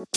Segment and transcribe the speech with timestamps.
[0.00, 0.08] Halo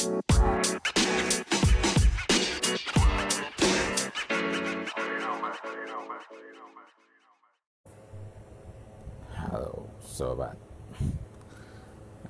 [9.99, 10.55] sobat.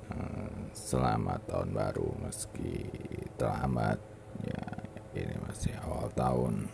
[0.10, 2.90] Hmm, Selamat tahun baru meski
[3.38, 4.02] terlambat.
[4.42, 4.66] Ya
[5.14, 6.66] ini masih awal tahun.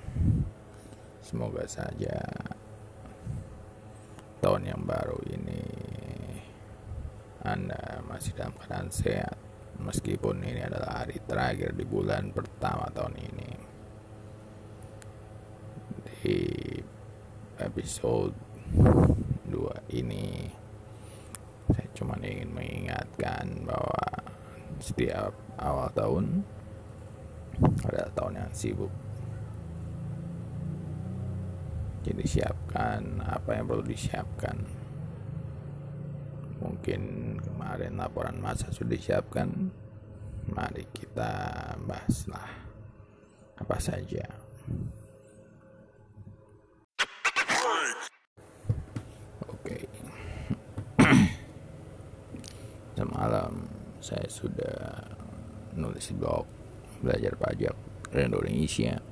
[1.20, 2.23] Semoga saja
[4.39, 5.59] tahun yang baru ini
[7.43, 9.49] Anda masih dalam keadaan sehat
[9.80, 13.50] Meskipun ini adalah hari terakhir di bulan pertama tahun ini.
[16.04, 16.39] Di
[17.64, 18.36] episode
[18.75, 20.51] 2 ini
[21.70, 24.04] saya cuma ingin mengingatkan bahwa
[24.84, 26.43] setiap awal tahun
[27.87, 28.93] adalah tahun yang sibuk.
[32.03, 34.56] Jadi siapkan apa yang perlu disiapkan
[36.80, 39.52] mungkin kemarin laporan masa sudah disiapkan.
[40.47, 42.47] Mari kita bahaslah
[43.59, 44.23] apa saja.
[49.52, 49.92] Oke.
[52.95, 53.67] Semalam
[54.00, 55.04] saya sudah
[55.76, 56.48] nulis blog
[57.04, 57.76] belajar pajak
[58.16, 59.04] Indonesia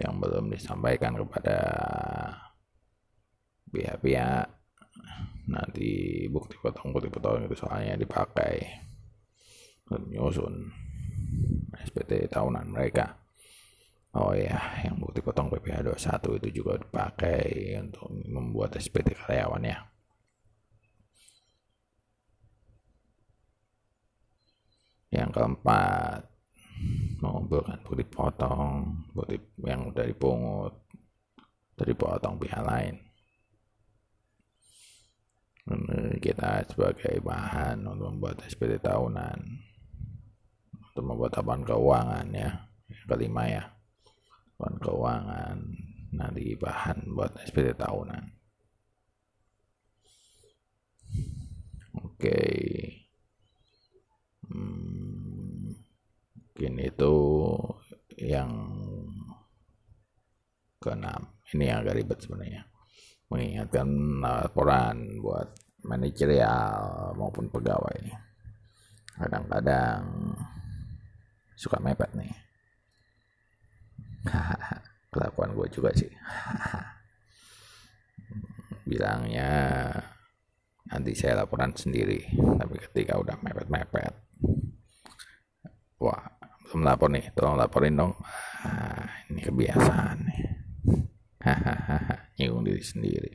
[0.00, 1.58] Yang belum disampaikan kepada
[3.68, 4.46] pihak-pihak.
[5.50, 5.90] Nanti
[6.30, 8.62] bukti potong bukti potong itu soalnya dipakai.
[9.90, 10.70] Menyusun
[11.74, 13.18] SPT tahunan mereka.
[14.10, 19.89] Oh ya, yang bukti potong PPh 21 itu juga dipakai untuk membuat SPT karyawan ya.
[25.30, 26.26] Yang keempat,
[27.22, 30.74] mengumpulkan bukti potong, bukti yang udah dipungut,
[31.78, 32.98] dari potong pihak lain.
[35.70, 39.38] Ini kita sebagai bahan untuk membuat SPT tahunan,
[40.90, 42.50] untuk membuat laporan keuangan ya.
[42.90, 43.64] Yang kelima ya
[44.60, 45.56] laporan keuangan
[46.12, 48.28] nanti bahan buat SPT tahunan
[51.96, 52.89] oke hmm,
[56.60, 57.16] mungkin itu
[58.20, 58.52] yang
[60.76, 61.32] keenam.
[61.56, 62.68] Ini yang agak ribet sebenarnya.
[63.32, 63.88] Mengingatkan
[64.20, 65.56] laporan buat
[65.88, 68.12] manajerial maupun pegawai.
[69.16, 70.04] Kadang-kadang
[71.56, 72.32] suka mepet nih.
[75.16, 76.12] Kelakuan gue juga sih.
[78.92, 79.48] Bilangnya
[80.92, 84.12] nanti saya laporan sendiri tapi ketika udah mepet-mepet
[86.02, 86.24] wah
[86.70, 88.14] belum lapor nih tolong laporin dong.
[88.62, 90.40] Ah, ini kebiasaan nih.
[92.38, 93.32] Nyinggung diri sendiri.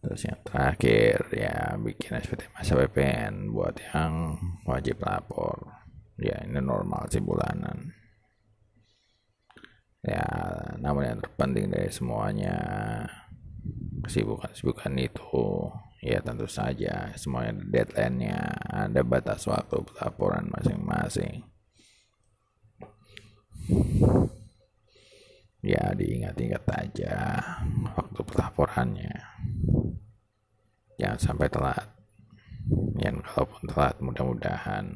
[0.00, 5.68] Terus yang terakhir ya bikin SPT masa PPN buat yang wajib lapor.
[6.16, 7.92] Ya ini normal sih bulanan.
[10.00, 10.24] Ya
[10.80, 12.56] namun yang terpenting dari semuanya
[14.04, 15.44] kesibukan-kesibukan itu
[16.04, 17.16] ya tentu saja.
[17.16, 18.38] Semuanya deadline-nya.
[18.68, 21.48] Ada batas waktu laporan masing-masing.
[25.64, 27.40] Ya diingat-ingat aja
[27.96, 29.16] waktu pelaporannya.
[31.00, 31.88] Jangan sampai telat.
[33.00, 34.86] Yang kalaupun telat mudah-mudahan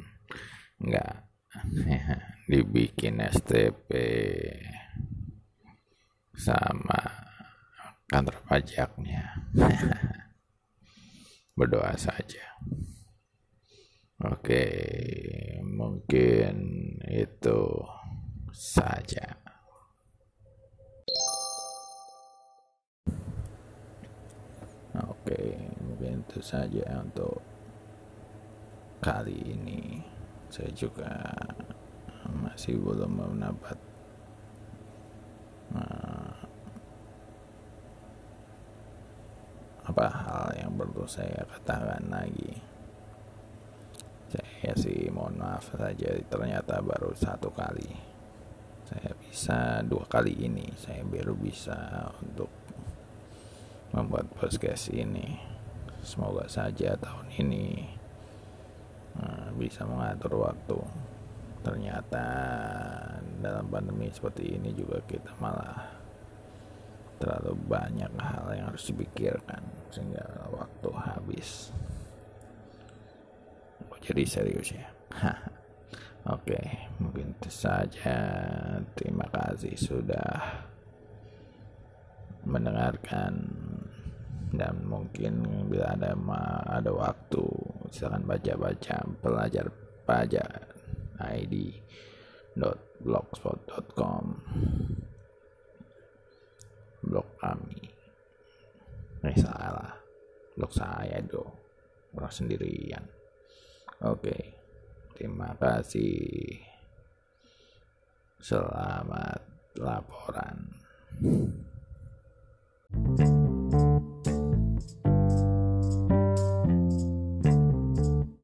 [0.85, 1.25] enggak
[2.53, 3.91] dibikin STP
[6.39, 7.29] sama
[8.09, 9.37] kantor pajaknya
[11.59, 12.55] berdoa saja
[14.23, 14.65] oke
[15.67, 16.57] mungkin
[17.11, 17.83] itu
[18.55, 19.39] saja
[25.29, 27.39] Oke, mungkin itu saja untuk
[28.99, 30.01] kali ini.
[30.49, 31.37] Saya juga
[32.27, 33.79] masih belum mendapat
[35.77, 36.33] uh,
[39.85, 40.07] apa
[40.79, 42.55] perlu saya katakan lagi.
[44.31, 47.91] Saya sih mohon maaf saja ternyata baru satu kali.
[48.87, 50.71] Saya bisa dua kali ini.
[50.79, 52.49] Saya baru bisa untuk
[53.91, 55.41] membuat podcast ini
[56.05, 57.89] semoga saja tahun ini
[59.19, 60.79] uh, bisa mengatur waktu
[61.65, 62.25] ternyata
[63.43, 65.99] dalam pandemi seperti ini juga kita malah
[67.19, 70.23] terlalu banyak hal yang harus dipikirkan sehingga
[70.79, 71.75] waktu habis.
[73.99, 74.87] Jadi serius ya.
[76.39, 76.55] Oke
[77.03, 78.15] mungkin itu saja.
[78.95, 80.63] Terima kasih sudah
[82.47, 83.35] mendengarkan.
[84.49, 86.17] Dan mungkin bila ada
[86.71, 87.45] ada waktu
[87.93, 89.67] silakan baca-baca pelajar
[90.09, 90.49] pajak
[91.21, 91.85] id
[93.05, 94.25] blogspot.com
[97.05, 97.93] blog kami
[99.23, 99.88] eh salah
[100.59, 101.55] untuk saya dong
[102.19, 103.07] orang sendirian.
[104.03, 104.59] Oke.
[105.15, 106.59] Terima kasih.
[108.43, 109.43] Selamat
[109.79, 110.75] laporan.
[112.91, 113.58] thank you